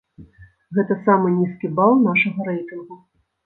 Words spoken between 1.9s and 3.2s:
нашага рэйтынгу.